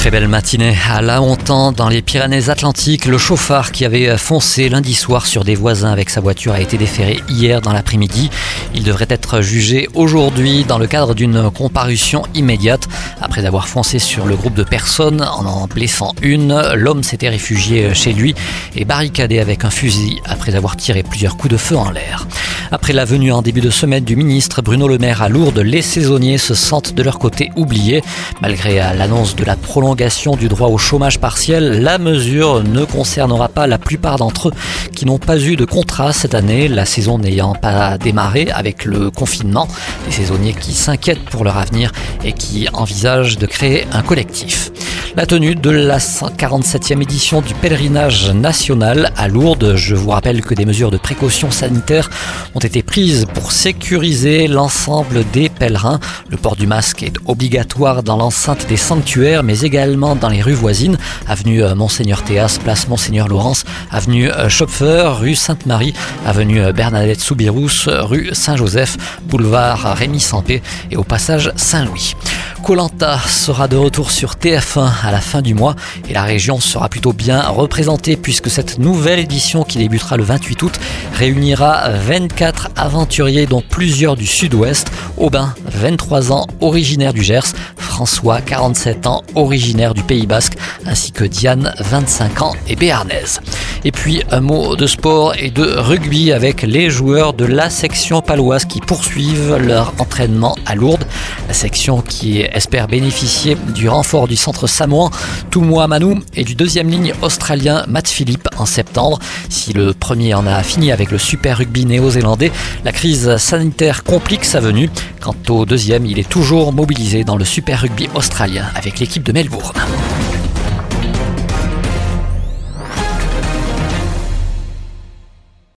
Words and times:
Très 0.00 0.10
belle 0.10 0.28
matinée 0.28 0.74
à 0.88 1.02
La 1.02 1.20
Hontan, 1.20 1.72
dans 1.72 1.90
les 1.90 2.00
Pyrénées-Atlantiques. 2.00 3.04
Le 3.04 3.18
chauffard 3.18 3.70
qui 3.70 3.84
avait 3.84 4.16
foncé 4.16 4.70
lundi 4.70 4.94
soir 4.94 5.26
sur 5.26 5.44
des 5.44 5.54
voisins 5.54 5.92
avec 5.92 6.08
sa 6.08 6.22
voiture 6.22 6.54
a 6.54 6.60
été 6.60 6.78
déféré 6.78 7.20
hier 7.28 7.60
dans 7.60 7.74
l'après-midi. 7.74 8.30
Il 8.74 8.82
devrait 8.82 9.08
être 9.10 9.42
jugé 9.42 9.90
aujourd'hui 9.92 10.64
dans 10.64 10.78
le 10.78 10.86
cadre 10.86 11.14
d'une 11.14 11.50
comparution 11.50 12.22
immédiate. 12.34 12.88
Après 13.20 13.44
avoir 13.44 13.68
foncé 13.68 13.98
sur 13.98 14.24
le 14.24 14.36
groupe 14.36 14.54
de 14.54 14.64
personnes 14.64 15.20
en 15.20 15.44
en 15.44 15.66
blessant 15.66 16.14
une, 16.22 16.58
l'homme 16.76 17.02
s'était 17.02 17.28
réfugié 17.28 17.92
chez 17.92 18.14
lui 18.14 18.34
et 18.74 18.86
barricadé 18.86 19.38
avec 19.38 19.66
un 19.66 19.70
fusil 19.70 20.22
après 20.24 20.54
avoir 20.54 20.78
tiré 20.78 21.02
plusieurs 21.02 21.36
coups 21.36 21.52
de 21.52 21.58
feu 21.58 21.76
en 21.76 21.90
l'air. 21.90 22.26
Après 22.72 22.94
la 22.94 23.04
venue 23.04 23.32
en 23.32 23.42
début 23.42 23.60
de 23.60 23.68
semaine 23.68 24.04
du 24.04 24.16
ministre 24.16 24.62
Bruno 24.62 24.88
Le 24.88 24.96
Maire 24.96 25.20
à 25.20 25.28
Lourdes, 25.28 25.58
les 25.58 25.82
saisonniers 25.82 26.38
se 26.38 26.54
sentent 26.54 26.94
de 26.94 27.02
leur 27.02 27.18
côté 27.18 27.50
oubliés. 27.56 28.02
Malgré 28.40 28.76
l'annonce 28.76 29.36
de 29.36 29.44
la 29.44 29.56
prolongation 29.56 29.89
du 29.94 30.48
droit 30.48 30.68
au 30.68 30.78
chômage 30.78 31.18
partiel, 31.18 31.82
la 31.82 31.98
mesure 31.98 32.62
ne 32.62 32.84
concernera 32.84 33.48
pas 33.48 33.66
la 33.66 33.76
plupart 33.76 34.16
d'entre 34.16 34.48
eux 34.48 34.52
qui 34.94 35.04
n'ont 35.04 35.18
pas 35.18 35.38
eu 35.38 35.56
de 35.56 35.64
contrat 35.64 36.12
cette 36.12 36.34
année, 36.34 36.68
la 36.68 36.84
saison 36.84 37.18
n'ayant 37.18 37.54
pas 37.54 37.98
démarré 37.98 38.48
avec 38.52 38.84
le 38.84 39.10
confinement. 39.10 39.66
Des 40.06 40.12
saisonniers 40.12 40.54
qui 40.54 40.72
s'inquiètent 40.72 41.24
pour 41.24 41.44
leur 41.44 41.56
avenir 41.56 41.92
et 42.24 42.32
qui 42.32 42.68
envisagent 42.72 43.36
de 43.38 43.46
créer 43.46 43.86
un 43.92 44.02
collectif. 44.02 44.70
La 45.16 45.26
tenue 45.26 45.56
de 45.56 45.70
la 45.70 45.98
147e 45.98 47.02
édition 47.02 47.40
du 47.40 47.52
pèlerinage 47.54 48.30
national 48.30 49.12
à 49.16 49.26
Lourdes. 49.26 49.74
Je 49.74 49.96
vous 49.96 50.10
rappelle 50.10 50.40
que 50.40 50.54
des 50.54 50.64
mesures 50.64 50.92
de 50.92 50.98
précaution 50.98 51.50
sanitaire 51.50 52.08
ont 52.54 52.60
été 52.60 52.84
prises 52.84 53.26
pour 53.34 53.50
sécuriser 53.50 54.46
l'ensemble 54.46 55.24
des 55.32 55.48
pèlerins. 55.48 55.98
Le 56.28 56.36
port 56.36 56.54
du 56.54 56.68
masque 56.68 57.02
est 57.02 57.16
obligatoire 57.26 58.04
dans 58.04 58.16
l'enceinte 58.16 58.68
des 58.68 58.76
sanctuaires, 58.76 59.42
mais 59.42 59.62
également 59.62 60.14
dans 60.14 60.28
les 60.28 60.42
rues 60.42 60.52
voisines. 60.52 60.96
Avenue 61.26 61.64
euh, 61.64 61.74
Monseigneur 61.74 62.22
Théas, 62.22 62.60
place 62.62 62.86
Monseigneur 62.86 63.26
Laurence, 63.26 63.64
avenue 63.90 64.30
euh, 64.30 64.48
Chopfer, 64.48 65.10
rue 65.18 65.34
Sainte-Marie, 65.34 65.92
avenue 66.24 66.60
euh, 66.60 66.72
Bernadette 66.72 67.20
Soubirous, 67.20 67.88
rue 67.88 68.30
Saint-Joseph, 68.32 68.96
boulevard 69.24 69.96
Rémy 69.96 70.20
Sampé 70.20 70.62
et 70.92 70.96
au 70.96 71.02
passage 71.02 71.52
Saint-Louis. 71.56 72.14
Colanta 72.62 73.18
sera 73.18 73.68
de 73.68 73.76
retour 73.76 74.10
sur 74.10 74.34
TF1 74.34 74.90
à 75.02 75.10
la 75.10 75.20
fin 75.20 75.42
du 75.42 75.54
mois 75.54 75.74
et 76.08 76.12
la 76.12 76.22
région 76.22 76.60
sera 76.60 76.88
plutôt 76.88 77.12
bien 77.12 77.42
représentée 77.42 78.16
puisque 78.16 78.50
cette 78.50 78.78
nouvelle 78.78 79.18
édition 79.18 79.64
qui 79.64 79.78
débutera 79.78 80.16
le 80.16 80.22
28 80.22 80.62
août 80.62 80.80
réunira 81.14 81.90
24 81.90 82.70
aventuriers 82.76 83.46
dont 83.46 83.62
plusieurs 83.66 84.16
du 84.16 84.26
sud-ouest. 84.26 84.90
Aubin, 85.16 85.54
23 85.66 86.32
ans, 86.32 86.46
originaire 86.60 87.12
du 87.12 87.22
Gers, 87.22 87.52
François, 88.00 88.40
47 88.40 89.06
ans, 89.06 89.22
originaire 89.34 89.92
du 89.92 90.02
Pays 90.02 90.26
Basque, 90.26 90.54
ainsi 90.86 91.12
que 91.12 91.22
Diane, 91.22 91.74
25 91.80 92.40
ans 92.40 92.54
et 92.66 92.74
béarnaise. 92.74 93.42
Et 93.84 93.92
puis 93.92 94.22
un 94.30 94.40
mot 94.40 94.74
de 94.74 94.86
sport 94.86 95.34
et 95.38 95.50
de 95.50 95.64
rugby 95.76 96.32
avec 96.32 96.62
les 96.62 96.88
joueurs 96.88 97.34
de 97.34 97.44
la 97.44 97.68
section 97.68 98.22
paloise 98.22 98.64
qui 98.64 98.80
poursuivent 98.80 99.56
leur 99.56 99.92
entraînement 99.98 100.56
à 100.64 100.74
Lourdes. 100.74 101.04
La 101.46 101.52
section 101.52 102.00
qui 102.00 102.40
espère 102.40 102.88
bénéficier 102.88 103.56
du 103.74 103.88
renfort 103.88 104.28
du 104.28 104.36
centre 104.36 104.66
samoan 104.66 105.10
Toumoua 105.50 105.86
Manu 105.86 106.22
et 106.34 106.44
du 106.44 106.54
deuxième 106.54 106.88
ligne 106.88 107.12
australien 107.20 107.84
Matt 107.86 108.08
Philippe 108.08 108.48
en 108.56 108.64
septembre. 108.64 109.18
Si 109.50 109.74
le 109.74 109.92
premier 109.92 110.32
en 110.32 110.46
a 110.46 110.62
fini 110.62 110.90
avec 110.90 111.10
le 111.10 111.18
Super 111.18 111.58
Rugby 111.58 111.84
néo-zélandais, 111.84 112.52
la 112.84 112.92
crise 112.92 113.36
sanitaire 113.36 114.04
complique 114.04 114.46
sa 114.46 114.60
venue. 114.60 114.88
Quant 115.20 115.34
au 115.50 115.66
deuxième, 115.66 116.06
il 116.06 116.18
est 116.18 116.28
toujours 116.28 116.72
mobilisé 116.72 117.24
dans 117.24 117.36
le 117.36 117.44
Super 117.44 117.80
Australien 118.14 118.64
avec 118.74 118.98
l'équipe 118.98 119.22
de 119.22 119.32
Melbourne. 119.32 119.76